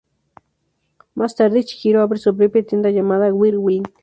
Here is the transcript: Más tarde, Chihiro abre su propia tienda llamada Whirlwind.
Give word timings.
Más 1.13 1.35
tarde, 1.35 1.63
Chihiro 1.63 2.01
abre 2.01 2.17
su 2.17 2.35
propia 2.35 2.65
tienda 2.65 2.89
llamada 2.89 3.31
Whirlwind. 3.31 3.87